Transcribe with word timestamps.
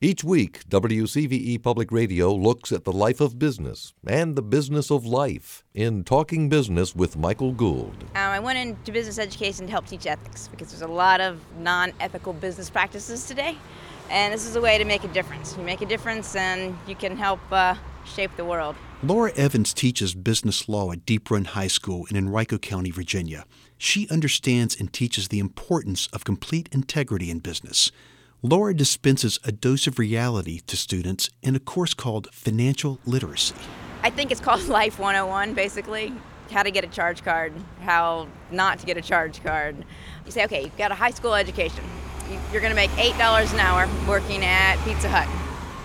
Each 0.00 0.22
week, 0.22 0.60
WCVE 0.68 1.60
Public 1.60 1.90
Radio 1.90 2.32
looks 2.32 2.70
at 2.70 2.84
the 2.84 2.92
life 2.92 3.20
of 3.20 3.36
business 3.36 3.94
and 4.06 4.36
the 4.36 4.42
business 4.42 4.92
of 4.92 5.04
life 5.04 5.64
in 5.74 6.04
Talking 6.04 6.48
Business 6.48 6.94
with 6.94 7.16
Michael 7.16 7.50
Gould. 7.50 8.04
Um, 8.14 8.30
I 8.30 8.38
went 8.38 8.60
into 8.60 8.92
business 8.92 9.18
education 9.18 9.66
to 9.66 9.72
help 9.72 9.88
teach 9.88 10.06
ethics 10.06 10.46
because 10.46 10.70
there's 10.70 10.82
a 10.82 10.86
lot 10.86 11.20
of 11.20 11.40
non 11.58 11.92
ethical 11.98 12.32
business 12.32 12.70
practices 12.70 13.26
today. 13.26 13.58
And 14.08 14.32
this 14.32 14.46
is 14.46 14.54
a 14.54 14.60
way 14.60 14.78
to 14.78 14.84
make 14.84 15.02
a 15.02 15.08
difference. 15.08 15.56
You 15.56 15.64
make 15.64 15.80
a 15.80 15.86
difference 15.86 16.36
and 16.36 16.78
you 16.86 16.94
can 16.94 17.16
help 17.16 17.40
uh, 17.50 17.74
shape 18.04 18.30
the 18.36 18.44
world. 18.44 18.76
Laura 19.02 19.32
Evans 19.32 19.74
teaches 19.74 20.14
business 20.14 20.68
law 20.68 20.92
at 20.92 21.04
Deep 21.06 21.28
Run 21.28 21.44
High 21.44 21.66
School 21.66 22.06
in 22.08 22.16
Henrico 22.16 22.56
County, 22.56 22.92
Virginia. 22.92 23.46
She 23.78 24.08
understands 24.10 24.78
and 24.78 24.92
teaches 24.92 25.26
the 25.26 25.40
importance 25.40 26.06
of 26.12 26.22
complete 26.22 26.68
integrity 26.70 27.32
in 27.32 27.40
business. 27.40 27.90
Laura 28.42 28.72
dispenses 28.72 29.40
a 29.42 29.50
dose 29.50 29.88
of 29.88 29.98
reality 29.98 30.60
to 30.68 30.76
students 30.76 31.28
in 31.42 31.56
a 31.56 31.58
course 31.58 31.92
called 31.92 32.28
Financial 32.32 33.00
Literacy. 33.04 33.56
I 34.04 34.10
think 34.10 34.30
it's 34.30 34.40
called 34.40 34.64
Life 34.68 35.00
101, 35.00 35.54
basically. 35.54 36.12
How 36.48 36.62
to 36.62 36.70
get 36.70 36.84
a 36.84 36.86
charge 36.86 37.24
card, 37.24 37.52
how 37.80 38.28
not 38.52 38.78
to 38.78 38.86
get 38.86 38.96
a 38.96 39.02
charge 39.02 39.42
card. 39.42 39.84
You 40.24 40.30
say, 40.30 40.44
okay, 40.44 40.62
you've 40.62 40.78
got 40.78 40.92
a 40.92 40.94
high 40.94 41.10
school 41.10 41.34
education. 41.34 41.82
You're 42.52 42.60
going 42.60 42.70
to 42.70 42.76
make 42.76 42.90
$8 42.92 43.52
an 43.52 43.58
hour 43.58 43.88
working 44.06 44.44
at 44.44 44.76
Pizza 44.84 45.08
Hut 45.08 45.28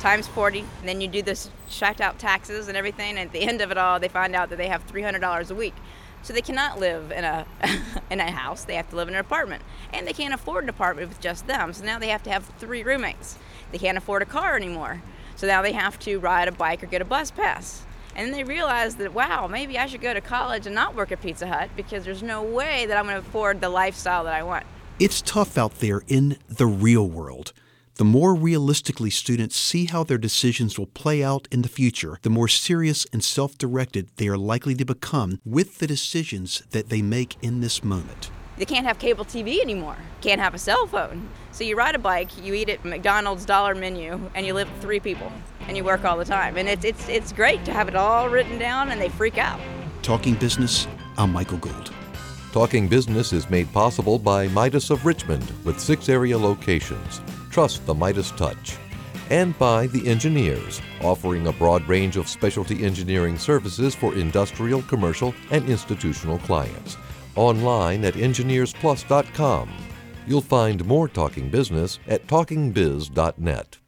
times 0.00 0.28
40. 0.28 0.58
And 0.58 0.68
then 0.88 1.00
you 1.00 1.08
do 1.08 1.22
this 1.22 1.48
shacked 1.70 2.02
out 2.02 2.18
taxes 2.18 2.68
and 2.68 2.76
everything. 2.76 3.16
And 3.16 3.20
at 3.20 3.32
the 3.32 3.40
end 3.40 3.62
of 3.62 3.70
it 3.70 3.78
all, 3.78 3.98
they 3.98 4.08
find 4.08 4.36
out 4.36 4.50
that 4.50 4.56
they 4.56 4.68
have 4.68 4.86
$300 4.86 5.50
a 5.50 5.54
week. 5.54 5.74
So 6.22 6.32
they 6.32 6.42
cannot 6.42 6.78
live 6.78 7.10
in 7.10 7.24
a 7.24 7.46
in 8.10 8.20
a 8.20 8.30
house. 8.30 8.64
They 8.64 8.76
have 8.76 8.88
to 8.90 8.96
live 8.96 9.08
in 9.08 9.14
an 9.14 9.20
apartment, 9.20 9.62
and 9.92 10.06
they 10.06 10.12
can't 10.12 10.34
afford 10.34 10.64
an 10.64 10.70
apartment 10.70 11.08
with 11.08 11.20
just 11.20 11.46
them. 11.46 11.72
So 11.72 11.84
now 11.84 11.98
they 11.98 12.08
have 12.08 12.22
to 12.24 12.30
have 12.30 12.44
three 12.58 12.82
roommates. 12.82 13.38
They 13.72 13.78
can't 13.78 13.98
afford 13.98 14.22
a 14.22 14.26
car 14.26 14.56
anymore. 14.56 15.02
So 15.36 15.46
now 15.46 15.62
they 15.62 15.72
have 15.72 15.98
to 16.00 16.18
ride 16.18 16.48
a 16.48 16.52
bike 16.52 16.82
or 16.82 16.86
get 16.86 17.02
a 17.02 17.06
bus 17.06 17.30
pass. 17.30 17.84
And 18.14 18.26
then 18.26 18.32
they 18.32 18.44
realize 18.44 18.96
that 18.96 19.14
wow, 19.14 19.46
maybe 19.46 19.78
I 19.78 19.86
should 19.86 20.02
go 20.02 20.14
to 20.14 20.20
college 20.20 20.66
and 20.66 20.74
not 20.74 20.94
work 20.94 21.12
at 21.12 21.20
Pizza 21.22 21.46
Hut 21.46 21.70
because 21.76 22.04
there's 22.04 22.22
no 22.22 22.42
way 22.42 22.86
that 22.86 22.96
I'm 22.96 23.06
going 23.06 23.20
to 23.20 23.26
afford 23.26 23.60
the 23.60 23.70
lifestyle 23.70 24.24
that 24.24 24.34
I 24.34 24.42
want. 24.42 24.66
It's 24.98 25.22
tough 25.22 25.58
out 25.58 25.80
there 25.80 26.02
in 26.06 26.36
the 26.48 26.66
real 26.66 27.08
world. 27.08 27.52
The 28.02 28.06
more 28.06 28.34
realistically 28.34 29.10
students 29.10 29.56
see 29.56 29.84
how 29.84 30.02
their 30.02 30.18
decisions 30.18 30.76
will 30.76 30.88
play 30.88 31.22
out 31.22 31.46
in 31.52 31.62
the 31.62 31.68
future, 31.68 32.18
the 32.22 32.30
more 32.30 32.48
serious 32.48 33.06
and 33.12 33.22
self 33.22 33.56
directed 33.56 34.08
they 34.16 34.26
are 34.26 34.36
likely 34.36 34.74
to 34.74 34.84
become 34.84 35.40
with 35.44 35.78
the 35.78 35.86
decisions 35.86 36.64
that 36.72 36.88
they 36.88 37.00
make 37.00 37.36
in 37.42 37.60
this 37.60 37.84
moment. 37.84 38.32
They 38.56 38.64
can't 38.64 38.86
have 38.86 38.98
cable 38.98 39.24
TV 39.24 39.60
anymore, 39.60 39.94
can't 40.20 40.40
have 40.40 40.52
a 40.52 40.58
cell 40.58 40.88
phone. 40.88 41.28
So 41.52 41.62
you 41.62 41.76
ride 41.76 41.94
a 41.94 42.00
bike, 42.00 42.30
you 42.44 42.54
eat 42.54 42.68
at 42.70 42.84
McDonald's 42.84 43.44
dollar 43.44 43.76
menu, 43.76 44.18
and 44.34 44.44
you 44.44 44.54
live 44.54 44.68
with 44.68 44.82
three 44.82 44.98
people, 44.98 45.30
and 45.68 45.76
you 45.76 45.84
work 45.84 46.04
all 46.04 46.18
the 46.18 46.24
time. 46.24 46.56
And 46.56 46.68
it's, 46.68 46.84
it's, 46.84 47.08
it's 47.08 47.32
great 47.32 47.64
to 47.66 47.72
have 47.72 47.86
it 47.86 47.94
all 47.94 48.28
written 48.28 48.58
down, 48.58 48.90
and 48.90 49.00
they 49.00 49.10
freak 49.10 49.38
out. 49.38 49.60
Talking 50.02 50.34
Business, 50.34 50.88
I'm 51.16 51.32
Michael 51.32 51.58
Gould. 51.58 51.92
Talking 52.50 52.88
Business 52.88 53.32
is 53.32 53.48
made 53.48 53.72
possible 53.72 54.18
by 54.18 54.48
Midas 54.48 54.90
of 54.90 55.06
Richmond 55.06 55.48
with 55.64 55.78
six 55.78 56.08
area 56.08 56.36
locations. 56.36 57.20
Trust 57.52 57.84
the 57.84 57.94
Midas 57.94 58.30
touch. 58.30 58.78
And 59.28 59.56
by 59.58 59.86
The 59.86 60.08
Engineers, 60.08 60.80
offering 61.02 61.46
a 61.46 61.52
broad 61.52 61.86
range 61.86 62.16
of 62.16 62.26
specialty 62.26 62.82
engineering 62.82 63.38
services 63.38 63.94
for 63.94 64.14
industrial, 64.14 64.82
commercial, 64.82 65.34
and 65.50 65.68
institutional 65.68 66.38
clients. 66.38 66.96
Online 67.36 68.04
at 68.04 68.14
engineersplus.com. 68.14 69.70
You'll 70.26 70.40
find 70.40 70.84
more 70.86 71.08
Talking 71.08 71.50
Business 71.50 71.98
at 72.08 72.26
talkingbiz.net. 72.26 73.81